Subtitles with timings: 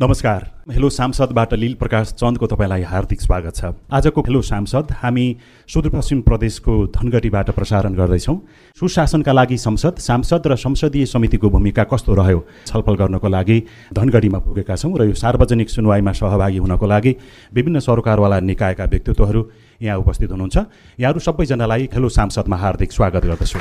[0.00, 5.26] नमस्कार। हेलो सांसदबाट लील प्रकाश चन्दको तपाईँलाई हार्दिक स्वागत छ। आजको हेलो सांसद हामी
[5.68, 8.36] सुदूरपश्चिम प्रदेशको धनगढीबाट प्रसारण गर्दैछौँ।
[8.76, 13.58] सुशासनका लागि संसद सांसद र संसदीय समितिको भूमिका कस्तो रह्यो छलफल गर्नको लागि
[13.94, 17.16] धनगढीमा पुगेका छौँ र यो सार्वजनिक सुनवाईमा सहभागी हुनको लागि
[17.54, 19.46] विभिन्न सरकारवाला निकायका व्यक्तित्वहरू
[19.80, 20.56] यहाँ उपस्थित हुनुहुन्छ।
[20.98, 23.58] यहाँहरू सबैजनालाई हेलो सांसदमा हार्दिक स्वागत गर्दछु।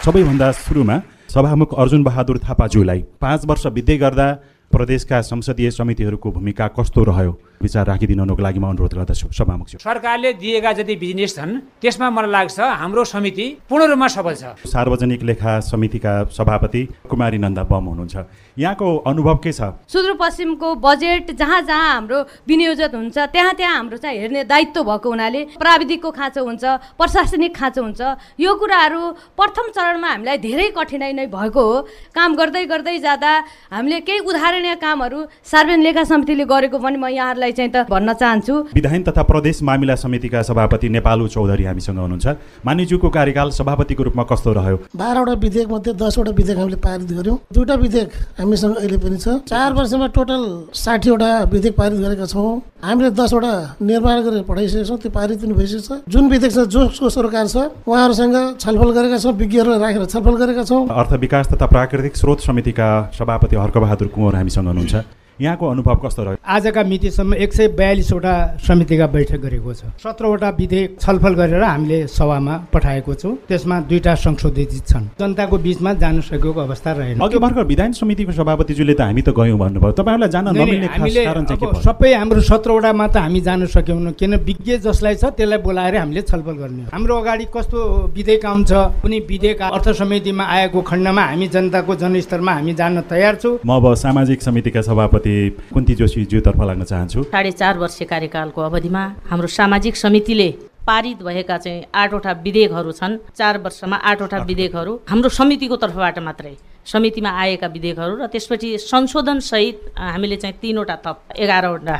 [0.00, 4.28] सबैभन्दा सुरुमा सभामुख अर्जुन बहादुर थापाज्यूलाई पाँच वर्ष बित्दै गर्दा
[4.72, 7.32] प्रदेशका संसदीय समितिहरूको भूमिका कस्तो रह्यो?
[7.62, 12.58] विचार राखिदिनुको लागि म अनुरोध गर्दछु सभामुख सरकारले दिएका जति बिजनेस छन् त्यसमा मलाई लाग्छ
[12.60, 18.16] हाम्रो समिति पूर्ण रूपमा सफल छ। सार्वजनिक लेखा समितिका सभापति कुमारी नन्दा बम हुनुहुन्छ।
[18.58, 19.60] यहाँको अनुभव के छ?
[19.90, 25.44] सुदूरपश्चिमको बजेट जहाँ जहाँ हाम्रो विनियोजित हुन्छ त्यहाँ त्यहाँ हाम्रो चाहिँ हेर्ने दायित्व भएको हुनाले
[25.58, 26.64] प्राविधिकको खाँचो हुन्छ
[26.98, 28.00] प्रशासनिक खाँचो हुन्छ।
[28.38, 29.02] यो कुराहरू
[29.38, 31.76] प्रथम चरणमा हामीलाई धेरै कठिनाइ नै भएको हो।
[32.14, 33.32] काम गर्दै गर्दै जाँदा
[33.74, 38.54] हामीले केही उदाहरणीय कामहरू सार्वजनिक लेखा समितिले गरेको पनि म यहाँहरूलाई चाहिँ त भन्न चाहन्छु।
[38.74, 42.26] विधायन तथा प्रदेश मामिला समितिका सभापति नेपालु चौधरी हामीसँग हुनुहुन्छ।
[42.66, 44.76] मानिज्यूको कार्यकाल सभापतिको रूपमा कस्तो रह्यो?
[44.96, 49.72] बाह्रवटा विधेयक मध्ये दसवटा विधेयक हामीले पारित गऱ्यौँ। दुईवटा विधेयक हामीसँग अहिले पनि छ। चार
[49.72, 50.42] वर्षमा टोटल
[50.74, 53.52] साठीवटा विधेयक पारित गरेका छौँ। हामीले दसवटा
[53.82, 57.56] निर्माण गरेर पठाइसकेका छौँ। त्यो पारित पनि भइसकेको छ। जुन विधेयक छ जसको सरकार छ
[57.82, 62.88] उहाँहरूसँग छलफल गरेका छौँ विज्ञहरूलाई राखेर छलफल गरेका छौँ। अर्थ विकास तथा प्राकृतिक स्रोत समितिका
[63.18, 66.36] सभापति हर्कबहादुर कुँवर हामीसँग हुनुहुन्छ। यहाँको अनुभव कस्तो रह्यो?
[66.44, 72.54] आजका मितिसम्म एक सय बयालिसवटा समितिका बैठक गरेको छ। सत्रवटा विधेयक छलफल गरेर हामीले सभामा
[72.74, 77.92] पठाएको छौँ। त्यसमा दुईटा संशोधित छन्। जनताको बिचमा जान सकेको अवस्था रहेन। अघि भर्खर विधान
[77.94, 80.88] समितिको सभापतिज्यूले त हामी त गयौँ भन्नुभयो। तपाईँहरूलाई जान नमिल्ने
[81.22, 85.96] कारण चाहिँ सबै हाम्रो सत्रवटामा त हामी जान सकेनौँ किन विज्ञ जसलाई छ त्यसलाई बोलाएर
[86.02, 87.78] हामीले छलफल गर्ने हाम्रो अगाडि कस्तो
[88.10, 88.72] विधेयक आउँछ?
[89.06, 93.94] कुनै विधेयक अर्थ समितिमा आएको खण्डमा हामी जनताको जनस्तरमा हामी जान तयार छौँ। म अब
[93.94, 95.27] सामाजिक समितिका सभापति
[95.72, 100.50] कुन्ती जोशीज्यूतर्फ लाग्न चाहन्छु। साढे चार वर्ष कार्यकालको अवधिमा हाम्रो सामाजिक समितिले
[100.86, 106.56] पारित भएका चाहिँ आठवटा विधेयकहरू छन्। चार वर्षमा आठवटा विधेयकहरू। हाम्रो समितिको तर्फबाट मात्रै।
[106.88, 111.96] समितिमा आएका विधेयकहरू र त्यसपछि संशोधनसहित हामीले चाहिँ तिनवटा थप एघारवटा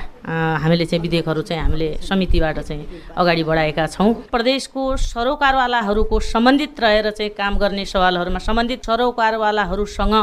[0.65, 7.31] हामीले चाहिँ विधेयकहरू चाहिँ हामीले समितिबाट चाहिँ अगाडि बढाएका छौँ। प्रदेशको सरोकारवालाहरूको सम्बन्धित रहेर चाहिँ
[7.37, 10.15] काम गर्ने सवालहरूमा सम्बन्धित सरोकारवालाहरूसँग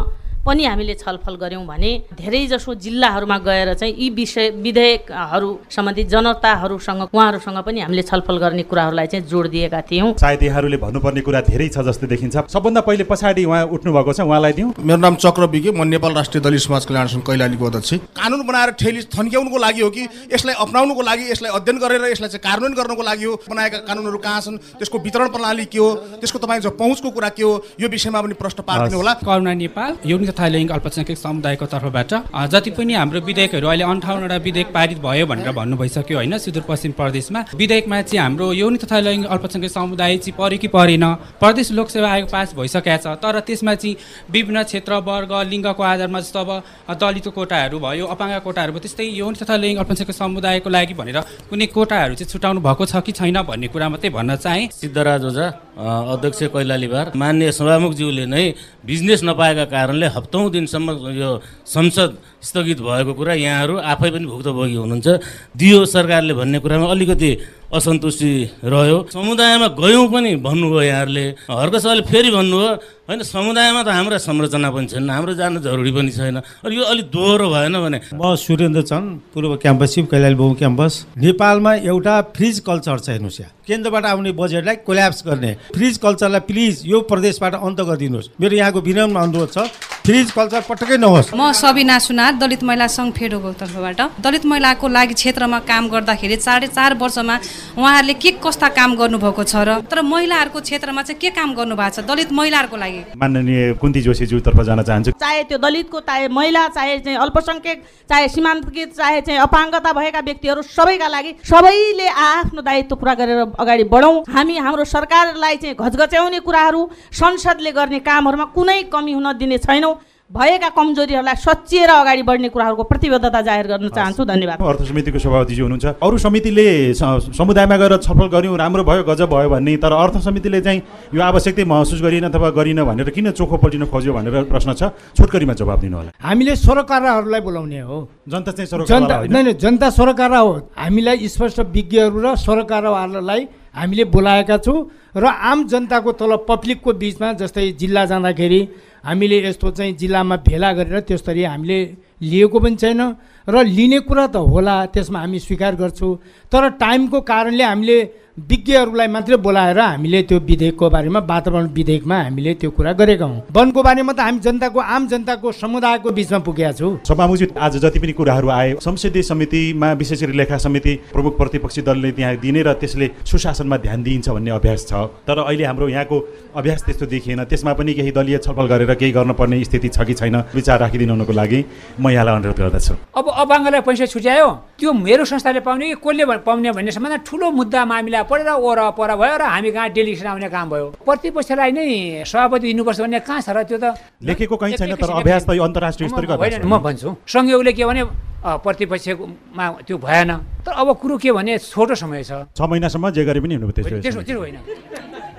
[0.45, 7.57] पनि हामीले छलफल गऱ्यौँ भने धेरैजसो जिल्लाहरूमा गएर चाहिँ यी विषय विधेयकहरू सम्बन्धित जनताहरूसँग उहाँहरूसँग
[7.66, 11.81] पनि हामीले छलफल गर्ने कुराहरूलाई चाहिँ जोड दिएका थियौँ। सायद यहाँहरूले भन्नुपर्ने कुरा धेरै छ
[11.89, 15.72] जस्तो देखिन्छ। सबभन्दा पहिले पछाडि उहाँ उठ्नु भएको छ उहाँलाई दिउँ। मेरो नाम चक्र विज्ञ
[15.73, 19.89] म नेपाल राष्ट्रिय दलित समाज कल्याण सङ्घ कैलालीको अध्यक्ष। कानुन बनाएर ठेली थन्क्याउनुको लागि हो
[19.89, 23.34] कि यसलाई अप्नाउनुको लागि यसलाई अध्ययन गरेर यसलाई चाहिँ कार्यान्वयन गर्नको लागि हो?
[23.50, 24.57] बनाएका कानुनहरू कहाँ छन्?
[24.78, 25.89] त्यसको वितरण प्रणाली के हो?
[26.22, 27.53] त्यसको तपाईँको पहुँचको कुरा के हो?
[27.81, 29.91] यो विषयमा पनि प्रश्न पारिदिनु होला। करुणा नेपाल
[30.40, 32.12] लैङ्गिक अल्पसङ्ख्यक समुदायको तर्फबाट
[32.53, 37.40] जति पनि हाम्रो विधेयकहरू अहिले अन्ठाउन्नवटा विधेयक पारित भयो भनेर भन्नु भइसक्यो होइन सुदूरपश्चिम प्रदेशमा।
[37.56, 41.06] विधेयकमा चाहिँ हाम्रो यौन तथा लैङ्गिक अल्पसङ्ख्यक समुदाय चाहिँ पऱ्यो कि परेन।
[41.41, 43.96] प्रदेश लोकसेवा आयोग पास भइसकेको छ तर त्यसमा चाहिँ
[44.31, 46.50] विभिन्न क्षेत्र वर्ग लिङ्गको आधारमा जस्तो अब
[46.90, 51.17] अ, दलितको कोटाहरू भयो अपाङ्ग कोटाहरू भयो त्यस्तै यौन तथा लैङ्गिक अल्पसङ्ख्यक समुदायको लागि भनेर
[51.50, 55.47] कुनै कोटाहरू चाहिँ छुटाउनु भएको छ कि छैन भन्ने कुरा मात्रै भन्न चाहेँ। सिद्धराज ओझा
[55.75, 58.43] अध्यक्ष कैलालीबार मान्य सभामुखज्यूले नै
[58.87, 61.29] बिजनेस नपाएका कारणले हप्तौँ दिनसम्म यो
[61.67, 65.07] संसद स्थगित भएको कुरा यहाँहरू आफै पनि भुक्तभोगी हुनुहुन्छ।
[65.51, 67.31] दियो सरकारले भन्ने कुरामा अलिकति
[67.73, 68.31] असन्तुष्टि
[68.63, 72.71] रह्यो। समुदायमा गयौँ पनि भन्नुभयो यहाँहरूले। हर्क सभाले फेरि भन्नुभयो
[73.05, 77.05] होइन समुदायमा त हाम्रा संरचना पनि छैन हाम्रो जानु जरुरी पनि छैन। अनि यो अलिक
[77.09, 82.59] दोहोरो भएन भने। म सुरेन्द्र चन्द पूर्व क्याम्पस चिफ कैलाली बहु क्याम्पस। नेपालमा एउटा फ्रिज
[82.65, 87.79] कल्चर छ हेर्नुहोस् यहाँ। केन्द्रबाट आउने बजेटलाई कोल्याप्स गर्ने। फ्रिज कल्चरलाई प्लिज यो प्रदेशबाट अन्त
[87.81, 89.69] गरिदिनुहोस्। मेरो यहाँको विनम्र अनुरोध छ।
[90.05, 95.13] फ्रिज कल्चर पटक्कै नहोस्। म सबिना सुनार दलित महिला सङ्घ फेडोको तर्फबाट दलित महिलाको लागि
[95.17, 97.35] क्षेत्रमा काम गर्दाखेरि साढे चार वर्षमा
[97.73, 102.05] उहाँहरूले के कस्ता काम गर्नुभएको छ र तर महिलाहरूको क्षेत्रमा चाहिँ के काम गर्नुभएको छ?
[102.05, 107.17] दलित महिलाहरूको लागि। माननीय कुन्ती जोशीज्यूतर्फ जान चाहन्छु। चाहे त्यो दलितको चाहे महिला चाहे चाहिँ
[107.25, 113.41] अल्पसङ्ख्यक चाहे सीमान्तकृत चाहे चाहिँ अपाङ्गता भएका व्यक्तिहरू सबैका लागि सबैले आफ्नो दायित्व पुरा गरेर
[113.57, 119.57] अगाडि बढौँ। हामी हाम्रो सरकारलाई चाहिँ घचघच्याउने कुराहरू संसदले गर्ने कामहरूमा कुनै कमी हुन दिने
[119.66, 119.93] छैनौँ।
[120.31, 125.85] भएका कमजोरीहरूलाई सचिएर अगाडि बढ्ने कुराहरूको प्रतिबद्धता जाहेर गर्न चाहन्छु धन्यवाद। अर्थ समितिको सभापतिजी हुनुहुन्छ।
[126.01, 126.66] अरू समितिले
[126.97, 130.81] समुदायमा गएर छलफल गऱ्यौँ राम्रो भयो गजब भयो भन्ने तर अर्थ समितिले चाहिँ
[131.13, 134.89] यो आवश्यकतै महसुस गरिएन अथवा गरिन भनेर किन चोखो पल्टिन खोज्यो भनेर प्रश्न छ?
[135.13, 141.28] छोटकरीमा जवाब दिनु होला हामीले सरकारहरूलाई बोलाउने हो। जनता चाहिँ जनता जनता सरकार हो। हामीलाई
[141.29, 144.79] स्पष्ट विज्ञहरू र सरकारवालालाई हामीले बोलाएका छौँ
[145.17, 148.61] र आम जनताको तल पब्लिकको बिचमा जस्तै जिल्ला जाँदाखेरि
[149.05, 151.79] हामीले यस्तो चाहिँ जिल्लामा भेला गरेर त्यस्तरी हामीले
[152.22, 153.01] लिएको पनि छैन।
[153.47, 156.15] र लिने कुरा त होला त्यसमा हामी स्वीकार गर्छौँ।
[156.51, 157.97] तर टाइमको कारणले हामीले
[158.35, 163.79] विज्ञहरूलाई मात्रै बोलाएर हामीले त्यो विधेयकको बारेमा वातावरण विधेयकमा हामीले त्यो कुरा गरेका हौँ। वनको
[163.83, 168.49] बारेमा त हामी जनताको आम जनताको समुदायको बिचमा पुगेका छौँ। सभामुखजी आज जति पनि कुराहरू
[168.49, 173.77] आए संसदीय समितिमा विशेष गरी लेखा समिति प्रमुख प्रतिपक्षी दलले त्यहाँ दिने र त्यसले सुशासनमा
[173.77, 174.93] ध्यान दिइन्छ भन्ने अभ्यास छ।
[175.23, 176.19] तर अहिले हाम्रो यहाँको
[176.59, 180.35] अभ्यास त्यस्तो देखिएन। त्यसमा पनि केही दलीय छलफल गरेर केही गर्नुपर्ने स्थिति छ कि छैन
[180.51, 181.63] विचार राखिदिनुको लागि
[181.99, 184.47] म यहाँलाई अनुरोध गर्दछु। अब अपाङ्गलाई पैसा छुट्यायो?
[184.79, 189.11] त्यो मेरो संस्थाले पाउने कि कसले पाउने भन्ने सम्बन्ध ठुलो मुद्दा मामिला परेर ओर पर
[189.20, 193.49] भयो र हामी कहाँ डेलिगेसन आउने काम भयो। प्रतिपक्षलाई नै सभापति दिनुपर्छ भन्ने कहाँ छ
[193.52, 193.85] र त्यो त?
[194.23, 198.03] लेखेको कहीँ छैन तर अभ्यास त। अन्तर्राष्ट्रिय स्तरको म- भन्छु। संयोगले के भने
[198.46, 200.29] प्रतिपक्षमा त्यो भएन।
[200.66, 204.40] तर अब कुरो के भने छोटो समय छ। छ महिनासम्म जे गरे पनि हुनु त्यसो
[204.40, 204.55] होइन।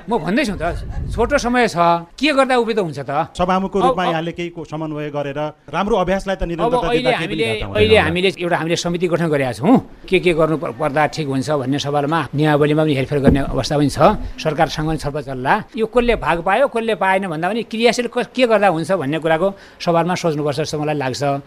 [0.08, 0.64] म भन्दैछु त
[1.10, 1.76] छोटो समय छ
[2.14, 3.34] के गर्दा उभित हुन्छ त?
[3.34, 5.38] सभामुखको रूपमा यहाँले केही समन्वय गरेर
[5.74, 9.74] राम्रो अभ्यासलाई त अहिले हामीले अहिले होला। हामीले एउटा हामीले समिति गठन गरेका छौँ।
[10.08, 13.90] के के गर्नु पर- पर्दा ठिक हुन्छ भन्ने सवालमा नियमावलीमा पनि हेरफेर गर्ने अवस्था पनि
[13.90, 13.98] छ।
[14.38, 18.68] सरकारसँग पनि छलफल चल्ला। यो कसले भाग पायो कसले पाएन भन्दा पनि क्रियाशील के गर्दा
[18.70, 19.48] हुन्छ भन्ने कुराको
[19.82, 21.22] सवालमा सोच्नुपर्छ जस्तो मलाई लाग्छ।